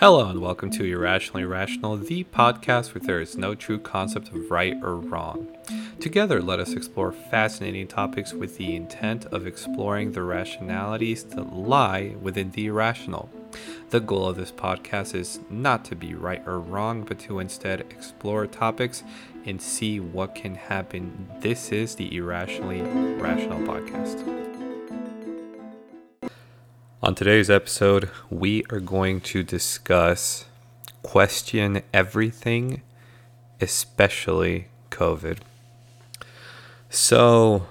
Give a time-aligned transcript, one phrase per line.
[0.00, 4.50] Hello and welcome to Irrationally Rational, the podcast where there is no true concept of
[4.50, 5.54] right or wrong.
[6.00, 12.14] Together, let us explore fascinating topics with the intent of exploring the rationalities that lie
[12.18, 13.28] within the irrational.
[13.90, 17.82] The goal of this podcast is not to be right or wrong, but to instead
[17.82, 19.02] explore topics
[19.44, 21.28] and see what can happen.
[21.40, 22.80] This is the Irrationally
[23.20, 24.39] Rational podcast.
[27.02, 30.44] On today's episode, we are going to discuss
[31.02, 32.82] question everything,
[33.58, 35.38] especially COVID.
[36.90, 37.66] So,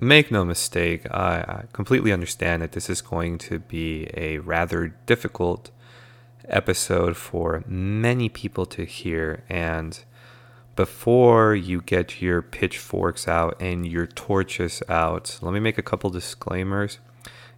[0.00, 5.70] make no mistake, I, completely understand that this is going to be a rather difficult
[6.48, 9.44] episode for many people to hear.
[9.48, 9.96] And
[10.74, 16.10] before you get your pitchforks out and your torches out, let me make a couple
[16.10, 16.98] disclaimers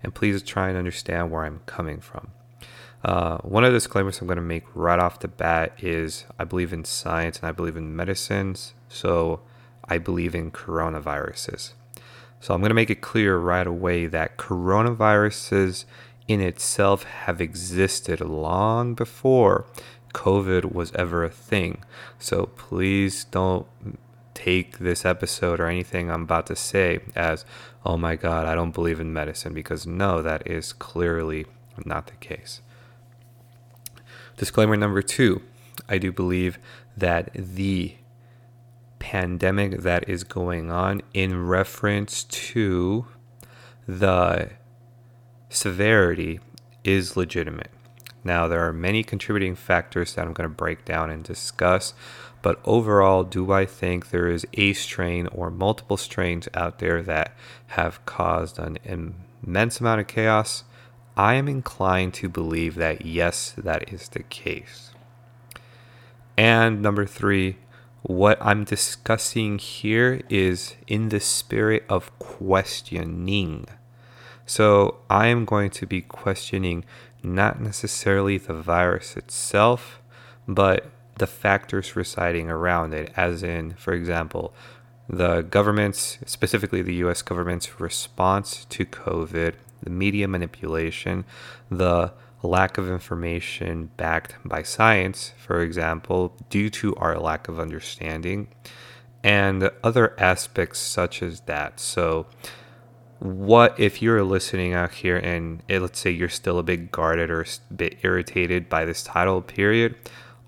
[0.03, 2.33] and please try and understand where I'm coming from.
[3.05, 6.45] Uh, one of the disclaimers I'm going to make right off the bat is I
[6.45, 9.41] believe in science and I believe in medicines, so
[9.85, 11.73] I believe in coronaviruses.
[12.41, 15.85] So I'm going to make it clear right away that coronaviruses
[16.27, 19.67] in itself have existed long before
[20.13, 21.83] COVID was ever a thing.
[22.19, 23.67] So please don't
[24.39, 27.45] take this episode or anything I'm about to say as,
[27.85, 31.47] oh my God, I don't believe in medicine, because no, that is clearly
[31.85, 32.61] not the case.
[34.37, 35.43] Disclaimer number two
[35.89, 36.59] I do believe
[36.97, 37.97] that the
[39.01, 43.07] pandemic that is going on in reference to
[43.87, 44.51] the
[45.49, 46.39] severity
[46.85, 47.71] is legitimate.
[48.25, 51.95] Now, there are many contributing factors that I'm going to break down and discuss.
[52.43, 57.37] But overall, do I think there is a strain or multiple strains out there that
[57.69, 60.65] have caused an immense amount of chaos?
[61.17, 64.93] I am inclined to believe that yes, that is the case.
[66.37, 67.57] And number three,
[68.03, 73.67] what I'm discussing here is in the spirit of questioning.
[74.47, 76.85] So I am going to be questioning
[77.23, 80.01] not necessarily the virus itself,
[80.47, 84.55] but the factors residing around it, as in, for example,
[85.09, 91.25] the government's, specifically the US government's response to COVID, the media manipulation,
[91.71, 92.13] the
[92.43, 98.49] lack of information backed by science, for example, due to our lack of understanding,
[99.25, 101.81] and other aspects such as that.
[101.81, 102.27] So,
[103.21, 107.31] what if you're listening out here and it, let's say you're still a bit guarded
[107.31, 109.97] or a bit irritated by this title period?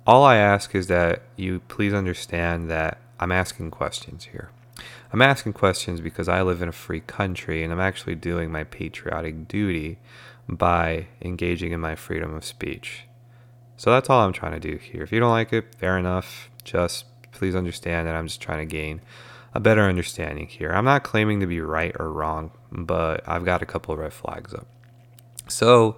[0.07, 4.51] all I ask is that you please understand that I'm asking questions here.
[5.13, 8.65] I'm asking questions because I live in a free country and I'm actually doing my
[8.65, 9.99] patriotic duty
[10.49, 13.05] by engaging in my freedom of speech.
[13.77, 15.03] So that's all I'm trying to do here.
[15.03, 16.51] If you don't like it, fair enough.
[16.65, 19.01] Just please understand that I'm just trying to gain
[19.55, 20.71] a better understanding here.
[20.71, 24.13] I'm not claiming to be right or wrong, but I've got a couple of red
[24.13, 24.67] flags up.
[25.49, 25.97] So,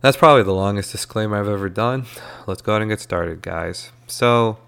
[0.00, 2.06] that's probably the longest disclaimer I've ever done.
[2.46, 3.90] Let's go ahead and get started, guys.
[4.06, 4.58] So,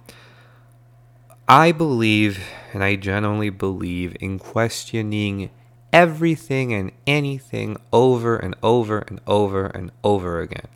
[1.49, 2.41] I believe,
[2.73, 5.51] and I genuinely believe, in questioning
[5.93, 10.69] everything and anything over and over and over and over again.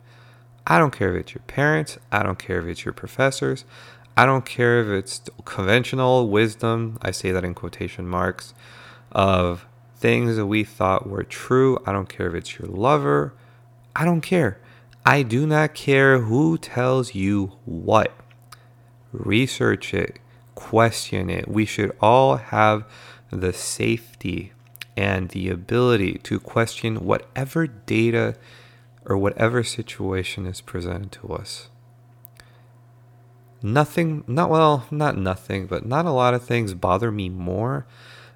[0.65, 3.65] I don't care if it's your parents, I don't care if it's your professors,
[4.15, 8.53] I don't care if it's conventional wisdom, I say that in quotation marks,
[9.11, 9.65] of
[9.95, 11.79] things that we thought were true.
[11.85, 13.33] I don't care if it's your lover,
[13.95, 14.59] I don't care.
[15.05, 18.11] I do not care who tells you what.
[19.11, 20.19] Research it,
[20.55, 21.47] question it.
[21.47, 22.85] We should all have
[23.29, 24.53] the safety
[24.95, 28.35] and the ability to question whatever data
[29.05, 31.69] or whatever situation is presented to us.
[33.65, 37.87] Nothing, not well, not nothing, but not a lot of things bother me more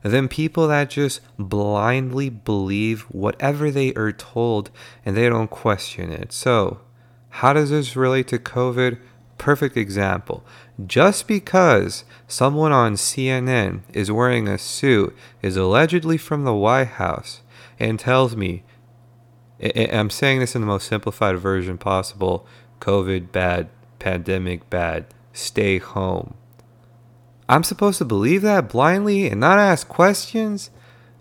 [0.02, 4.72] than people that just blindly believe whatever they are told
[5.06, 6.32] and they don't question it.
[6.32, 6.80] So,
[7.30, 9.00] how does this relate to COVID?
[9.38, 10.46] Perfect example.
[10.86, 17.42] Just because someone on CNN is wearing a suit, is allegedly from the White House,
[17.78, 18.64] and tells me,
[19.76, 22.48] I'm saying this in the most simplified version possible
[22.80, 23.70] COVID bad,
[24.00, 25.06] pandemic bad,
[25.38, 26.34] stay home.
[27.48, 30.70] I'm supposed to believe that blindly and not ask questions?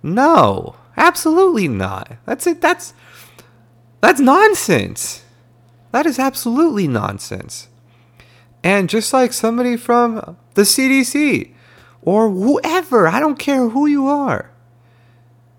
[0.03, 2.17] No, absolutely not.
[2.27, 2.61] That's it.
[2.61, 2.95] That's
[4.01, 5.23] that's nonsense.
[5.93, 7.69] That is absolutely nonsense.
[8.63, 11.53] And just like somebody from the CDC
[12.03, 14.51] or whoever, I don't care who you are,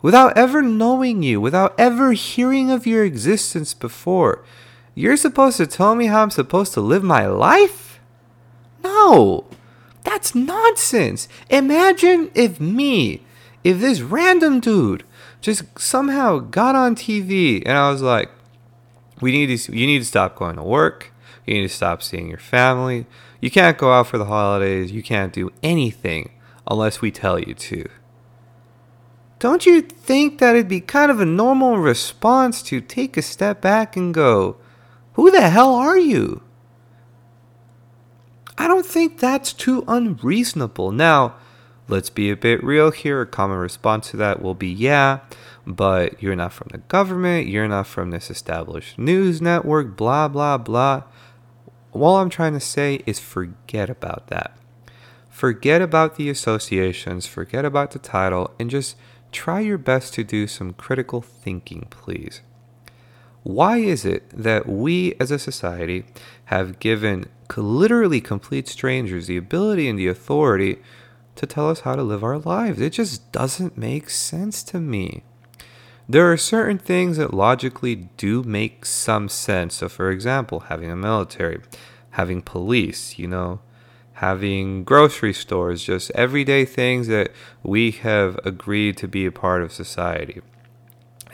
[0.02, 4.44] without ever knowing you, without ever hearing of your existence before,
[4.98, 7.87] You're supposed to tell me how I'm supposed to live my life?
[8.88, 9.46] No,
[10.04, 11.28] that's nonsense.
[11.50, 13.22] Imagine if me,
[13.64, 15.04] if this random dude
[15.42, 18.30] just somehow got on TV and I was like,
[19.20, 21.12] we need to, you need to stop going to work.
[21.46, 23.06] You need to stop seeing your family.
[23.42, 24.92] You can't go out for the holidays.
[24.92, 26.32] You can't do anything
[26.66, 27.90] unless we tell you to.
[29.40, 33.62] Don't you think that it'd be kind of a normal response to take a step
[33.62, 34.58] back and go,
[35.14, 36.42] Who the hell are you?
[38.58, 40.92] I don't think that's too unreasonable.
[40.92, 41.36] Now,
[41.88, 43.22] let's be a bit real here.
[43.22, 45.20] A common response to that will be, Yeah,
[45.66, 50.58] but you're not from the government, you're not from this established news network, blah, blah,
[50.58, 51.04] blah.
[51.92, 54.58] All I'm trying to say is forget about that.
[55.30, 58.96] Forget about the associations, forget about the title, and just
[59.32, 62.42] try your best to do some critical thinking, please.
[63.48, 66.04] Why is it that we as a society
[66.46, 70.80] have given literally complete strangers the ability and the authority
[71.38, 72.82] to tell us how to live our lives?
[72.82, 75.24] It just doesn't make sense to me.
[76.10, 79.76] There are certain things that logically do make some sense.
[79.76, 81.62] So, for example, having a military,
[82.12, 83.62] having police, you know,
[84.16, 87.32] having grocery stores, just everyday things that
[87.64, 90.42] we have agreed to be a part of society.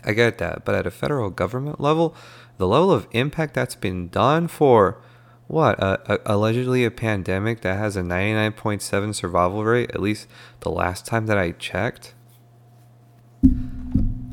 [0.05, 2.15] I get that, but at a federal government level,
[2.57, 5.01] the level of impact that's been done for
[5.47, 10.27] what a, a, allegedly a pandemic that has a 99.7 survival rate, at least
[10.61, 12.13] the last time that I checked.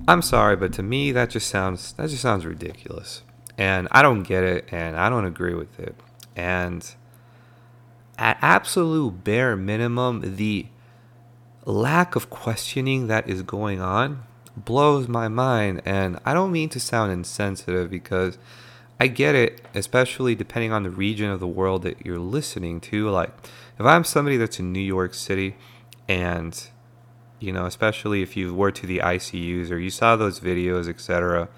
[0.06, 3.22] I'm sorry, but to me that just sounds that just sounds ridiculous.
[3.58, 5.94] And I don't get it and I don't agree with it.
[6.34, 6.94] And
[8.19, 10.67] at absolute bare minimum, the
[11.64, 14.25] lack of questioning that is going on
[14.64, 15.82] blows my mind.
[15.84, 18.38] And I don't mean to sound insensitive because
[18.98, 23.08] I get it, especially depending on the region of the world that you're listening to.
[23.10, 23.30] Like,
[23.78, 25.56] if I'm somebody that's in New York City
[26.08, 26.68] and
[27.40, 31.48] you know, especially if you were to the ICUs or you saw those videos, etc.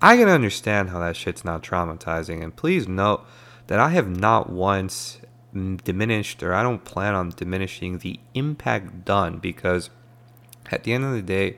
[0.00, 2.42] I can understand how that shit's not traumatizing.
[2.42, 3.26] And please note
[3.66, 5.18] that I have not once
[5.54, 9.88] mm, diminished or I don't plan on diminishing the impact done because
[10.70, 11.56] at the end of the day,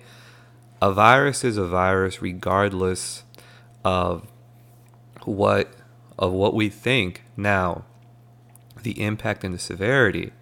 [0.80, 3.25] a virus is a virus regardless
[3.84, 4.26] of
[5.25, 5.72] what
[6.19, 7.84] of what we think now
[8.82, 10.32] the impact and the severity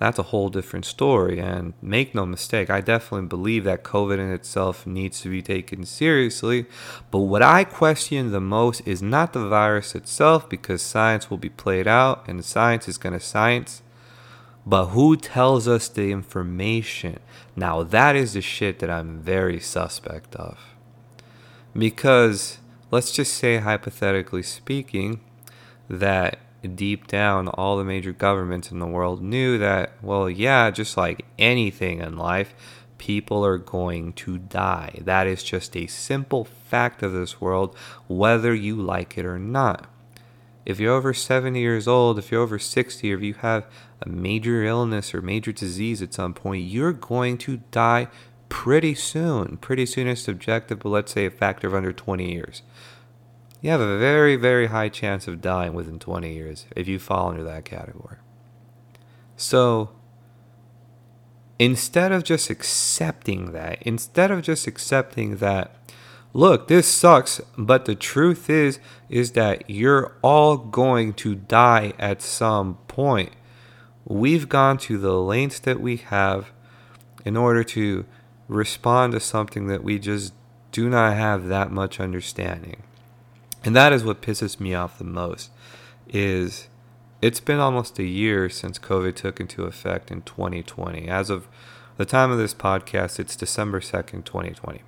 [0.00, 1.38] that's a whole different story.
[1.38, 5.84] And make no mistake, I definitely believe that COVID in itself needs to be taken
[5.84, 6.64] seriously.
[7.10, 11.50] But what I question the most is not the virus itself, because science will be
[11.50, 13.82] played out and science is going to science.
[14.70, 17.18] But who tells us the information?
[17.56, 20.60] Now, that is the shit that I'm very suspect of.
[21.74, 22.58] Because,
[22.92, 25.22] let's just say, hypothetically speaking,
[25.88, 26.38] that
[26.76, 31.24] deep down, all the major governments in the world knew that, well, yeah, just like
[31.36, 32.54] anything in life,
[32.96, 35.00] people are going to die.
[35.00, 37.76] That is just a simple fact of this world,
[38.06, 39.88] whether you like it or not.
[40.66, 43.66] If you're over 70 years old, if you're over 60, or if you have
[44.02, 48.08] a major illness or major disease at some point, you're going to die
[48.48, 49.56] pretty soon.
[49.56, 52.62] Pretty soon is subjective, but let's say a factor of under 20 years
[53.60, 57.28] you have a very, very high chance of dying within 20 years if you fall
[57.28, 58.16] under that category.
[59.36, 59.90] So,
[61.58, 65.74] instead of just accepting that, instead of just accepting that,
[66.32, 72.22] look, this sucks, but the truth is, is that you're all going to die at
[72.22, 73.32] some point.
[74.04, 76.50] We've gone to the lengths that we have
[77.24, 78.06] in order to
[78.48, 80.32] respond to something that we just
[80.72, 82.82] do not have that much understanding.
[83.64, 85.50] And that is what pisses me off the most
[86.08, 86.68] is
[87.20, 91.06] it's been almost a year since COVID took into effect in 2020.
[91.06, 91.46] As of
[91.98, 94.82] the time of this podcast, it's December 2nd, 2020.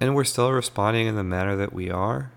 [0.00, 2.32] And we're still responding in the manner that we are.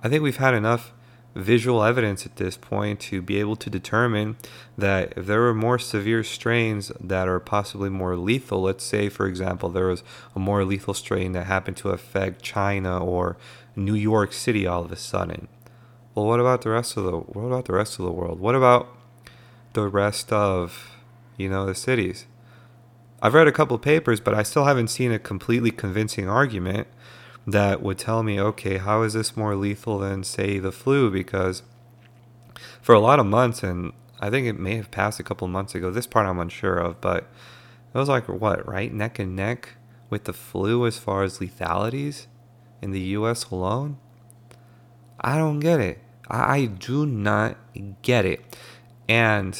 [0.00, 0.92] I think we've had enough
[1.34, 4.36] visual evidence at this point to be able to determine
[4.78, 9.26] that if there were more severe strains that are possibly more lethal, let's say, for
[9.26, 10.04] example, there was
[10.36, 13.36] a more lethal strain that happened to affect China or
[13.74, 15.48] New York City all of a sudden.
[16.14, 18.38] Well, what about the rest of the what about the rest of the world?
[18.38, 18.88] What about
[19.72, 20.92] the rest of,
[21.36, 22.26] you know, the cities?
[23.24, 26.88] I've read a couple papers, but I still haven't seen a completely convincing argument
[27.46, 31.10] that would tell me, okay, how is this more lethal than, say, the flu?
[31.10, 31.62] Because
[32.82, 35.74] for a lot of months, and I think it may have passed a couple months
[35.74, 37.26] ago, this part I'm unsure of, but
[37.94, 38.92] it was like, what, right?
[38.92, 39.70] Neck and neck
[40.10, 42.26] with the flu as far as lethalities
[42.82, 43.96] in the US alone?
[45.18, 45.98] I don't get it.
[46.28, 47.56] I, I do not
[48.02, 48.58] get it.
[49.08, 49.58] And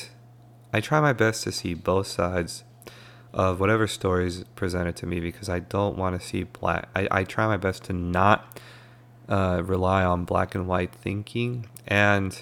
[0.71, 2.63] I try my best to see both sides
[3.35, 6.89] of whatever stories presented to me because I don't want to see black.
[6.95, 8.61] I, I try my best to not
[9.29, 11.69] uh, rely on black and white thinking.
[11.87, 12.41] And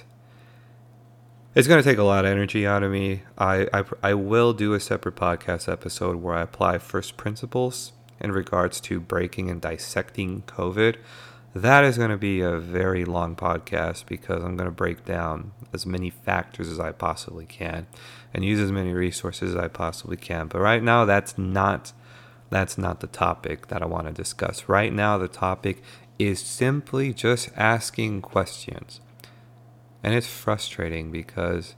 [1.54, 3.22] it's going to take a lot of energy out of me.
[3.38, 8.30] I, I, I will do a separate podcast episode where I apply first principles in
[8.30, 10.96] regards to breaking and dissecting COVID.
[11.54, 15.52] That is going to be a very long podcast because I'm going to break down
[15.74, 17.86] as many factors as I possibly can
[18.32, 20.48] and use as many resources as I possibly can.
[20.48, 21.92] But right now that's not
[22.48, 24.66] that's not the topic that I want to discuss.
[24.66, 25.82] Right now the topic
[26.18, 29.00] is simply just asking questions.
[30.02, 31.74] And it's frustrating because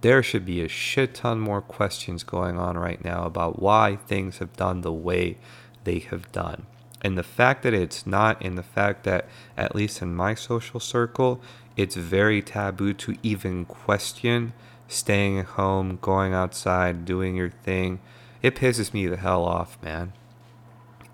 [0.00, 4.38] there should be a shit ton more questions going on right now about why things
[4.38, 5.36] have done the way
[5.84, 6.66] they have done.
[7.02, 9.26] And the fact that it's not, and the fact that,
[9.56, 11.40] at least in my social circle,
[11.76, 14.52] it's very taboo to even question
[14.88, 18.00] staying at home, going outside, doing your thing,
[18.42, 20.12] it pisses me the hell off, man.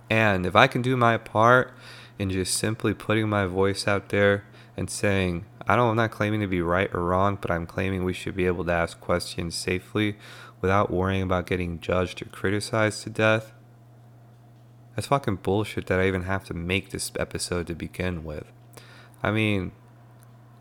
[0.09, 1.73] And if I can do my part
[2.19, 4.45] in just simply putting my voice out there
[4.77, 8.05] and saying, I don't, I'm not claiming to be right or wrong, but I'm claiming
[8.05, 10.17] we should be able to ask questions safely
[10.61, 13.54] without worrying about getting judged or criticized to death.
[14.95, 18.45] That's fucking bullshit that I even have to make this episode to begin with.
[19.23, 19.73] I mean,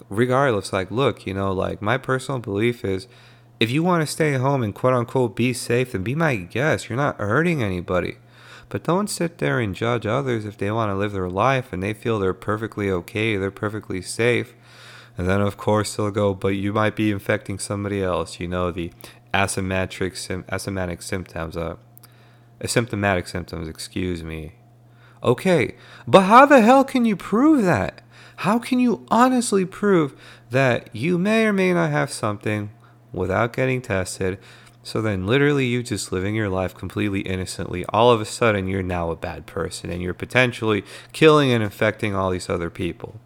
[0.10, 3.08] regardless, like, look, you know, like, my personal belief is
[3.60, 6.90] if you want to stay home and quote unquote be safe, then be my guest.
[6.90, 8.18] You're not hurting anybody.
[8.70, 11.84] But don't sit there and judge others if they want to live their life and
[11.84, 14.56] they feel they're perfectly okay, they're perfectly safe.
[15.18, 18.40] And then, of course, they'll go, but you might be infecting somebody else.
[18.40, 18.92] You know, the
[19.34, 21.76] asymptomatic, symptoms, uh,
[22.64, 24.54] asymptomatic symptoms, excuse me.
[25.24, 25.76] Okay,
[26.08, 28.02] but how the hell can you prove that?
[28.38, 32.72] How can you honestly prove that you may or may not have something
[33.12, 34.40] without getting tested?
[34.86, 38.84] So then, literally, you just living your life completely innocently, all of a sudden, you're
[38.84, 43.20] now a bad person and you're potentially killing and infecting all these other people.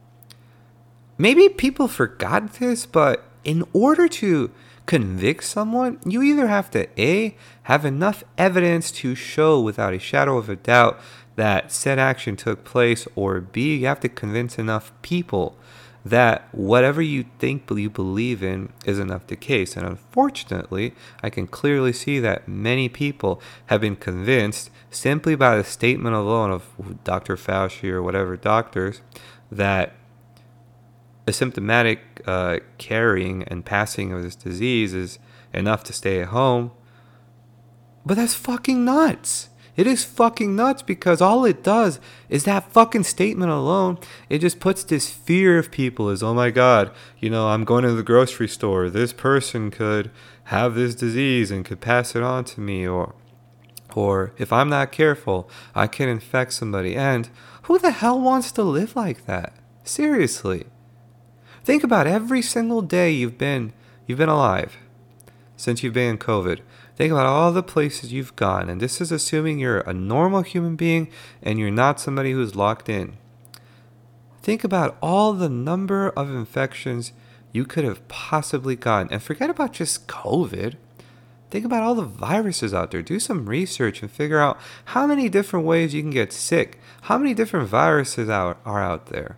[1.18, 4.52] Maybe people forgot this, but in order to
[4.88, 10.38] convict someone, you either have to A, have enough evidence to show without a shadow
[10.38, 11.00] of a doubt
[11.36, 15.56] that said action took place, or B, you have to convince enough people
[16.04, 19.76] that whatever you think you believe in is enough the case.
[19.76, 25.64] And unfortunately, I can clearly see that many people have been convinced simply by the
[25.64, 27.36] statement alone of Dr.
[27.36, 29.02] Fauci or whatever doctors
[29.52, 29.94] that
[31.28, 35.20] asymptomatic uh, carrying and passing of this disease is
[35.54, 36.72] enough to stay at home.
[38.06, 39.50] But that's fucking nuts.
[39.76, 44.00] It is fucking nuts because all it does is that fucking statement alone.
[44.28, 47.84] It just puts this fear of people as, oh my God, you know, I'm going
[47.84, 48.90] to the grocery store.
[48.90, 50.10] This person could
[50.46, 52.88] have this disease and could pass it on to me.
[52.88, 53.14] Or,
[53.94, 56.96] or if I'm not careful, I can infect somebody.
[56.96, 57.30] And
[57.64, 59.54] who the hell wants to live like that?
[59.84, 60.66] Seriously.
[61.68, 63.74] Think about every single day you've been
[64.06, 64.78] you've been alive
[65.58, 66.62] since you've been in COVID.
[66.96, 70.78] Think about all the places you've gone, and this is assuming you're a normal human
[70.78, 71.10] being
[71.44, 73.18] and you're not somebody who's locked in.
[74.42, 77.12] Think about all the number of infections
[77.52, 80.76] you could have possibly gotten, and forget about just COVID.
[81.50, 83.02] Think about all the viruses out there.
[83.02, 86.80] Do some research and figure out how many different ways you can get sick.
[87.02, 89.36] How many different viruses are, are out there?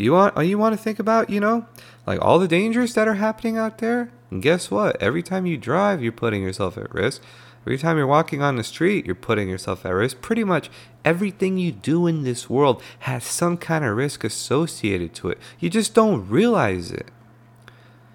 [0.00, 1.66] You want oh, you want to think about, you know,
[2.06, 4.10] like all the dangers that are happening out there?
[4.30, 5.00] And guess what?
[5.02, 7.22] Every time you drive, you're putting yourself at risk.
[7.66, 10.22] Every time you're walking on the street, you're putting yourself at risk.
[10.22, 10.70] Pretty much
[11.04, 15.38] everything you do in this world has some kind of risk associated to it.
[15.58, 17.08] You just don't realize it.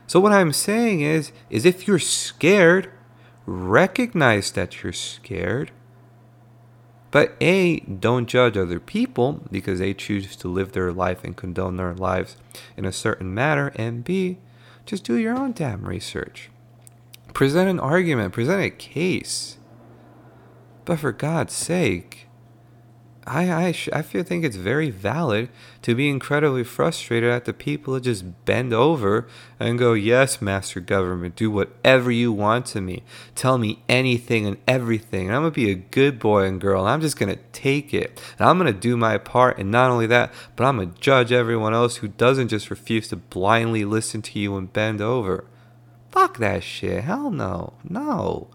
[0.07, 2.89] So what I'm saying is is if you're scared,
[3.45, 5.71] recognize that you're scared.
[7.15, 11.77] But A, don't judge other people because they choose to live their life and condone
[11.77, 12.35] their lives
[12.75, 13.71] in a certain manner.
[13.77, 14.39] And B,
[14.85, 16.49] just do your own damn research.
[17.33, 19.59] Present an argument, present a case.
[20.83, 22.24] But for God's sake,
[23.27, 25.49] I I, sh- I feel think it's very valid
[25.81, 29.27] to be incredibly frustrated at the people that just bend over
[29.59, 33.03] and go, "Yes, master government, do whatever you want to me.
[33.33, 35.27] Tell me anything and everything.
[35.27, 36.81] And I'm gonna be a good boy and girl.
[36.81, 38.21] And I'm just gonna take it.
[38.37, 39.57] And I'm gonna do my part.
[39.57, 43.15] And not only that, but I'm gonna judge everyone else who doesn't just refuse to
[43.15, 45.45] blindly listen to you and bend over.
[46.11, 47.03] Fuck that shit.
[47.03, 48.49] Hell no, no.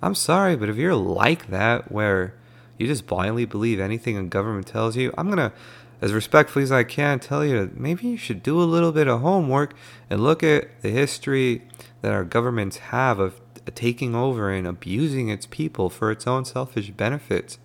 [0.00, 2.34] I'm sorry, but if you're like that, where
[2.78, 5.12] You just blindly believe anything a government tells you.
[5.16, 5.52] I'm going to,
[6.00, 9.08] as respectfully as I can, tell you that maybe you should do a little bit
[9.08, 9.74] of homework
[10.10, 11.62] and look at the history
[12.00, 13.40] that our governments have of
[13.74, 17.58] taking over and abusing its people for its own selfish benefits.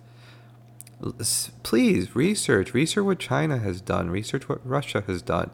[1.62, 2.74] Please research.
[2.74, 4.10] Research what China has done.
[4.10, 5.50] Research what Russia has done.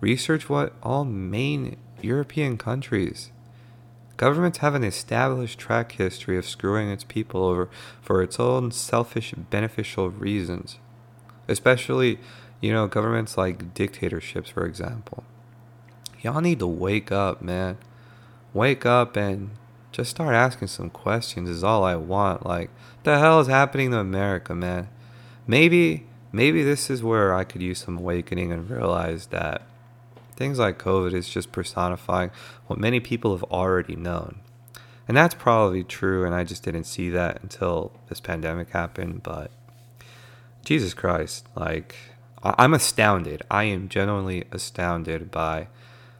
[0.00, 3.30] Research what all main European countries.
[4.22, 7.68] Governments have an established track history of screwing its people over
[8.00, 10.78] for its own selfish, beneficial reasons.
[11.48, 12.20] Especially,
[12.60, 15.24] you know, governments like dictatorships, for example.
[16.20, 17.78] Y'all need to wake up, man.
[18.54, 19.50] Wake up and
[19.90, 22.46] just start asking some questions is all I want.
[22.46, 24.88] Like, what the hell is happening to America, man?
[25.48, 29.62] Maybe, maybe this is where I could use some awakening and realize that
[30.34, 32.30] things like COVID is just personifying
[32.66, 34.40] what many people have already known.
[35.08, 39.22] And that's probably true, and I just didn't see that until this pandemic happened.
[39.22, 39.50] But
[40.64, 41.96] Jesus Christ, like,
[42.42, 43.42] I'm astounded.
[43.50, 45.68] I am genuinely astounded by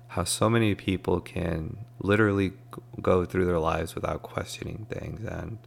[0.08, 2.52] how so many people can literally
[3.00, 5.24] go through their lives without questioning things.
[5.24, 5.58] And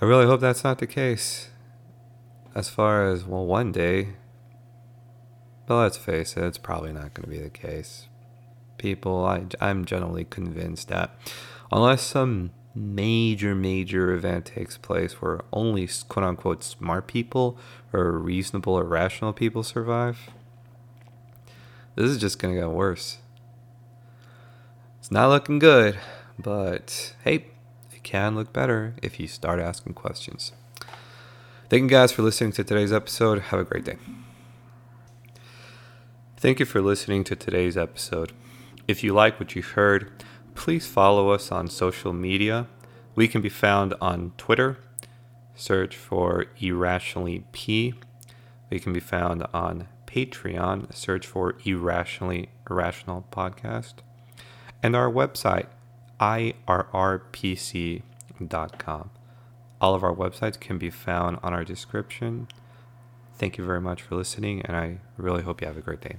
[0.00, 1.48] I really hope that's not the case.
[2.54, 4.10] As far as, well, one day,
[5.68, 8.06] but let's face it, it's probably not going to be the case.
[8.78, 11.14] People, I, I'm generally convinced that
[11.70, 17.58] unless some major, major event takes place where only quote unquote smart people
[17.92, 20.30] or reasonable or rational people survive,
[21.96, 23.18] this is just going to get worse.
[24.98, 25.98] It's not looking good,
[26.38, 27.44] but hey,
[27.92, 30.52] it can look better if you start asking questions.
[31.68, 33.40] Thank you guys for listening to today's episode.
[33.40, 33.98] Have a great day.
[36.40, 38.30] Thank you for listening to today's episode.
[38.86, 40.12] If you like what you heard,
[40.54, 42.68] please follow us on social media.
[43.16, 44.78] We can be found on Twitter.
[45.56, 47.94] Search for Irrationally P.
[48.70, 53.94] We can be found on Patreon, search for Irrationally Irrational Podcast,
[54.80, 55.66] and our website,
[56.20, 56.70] irrpc.com.
[59.80, 62.46] All of our websites can be found on our description.
[63.34, 66.18] Thank you very much for listening, and I really hope you have a great day.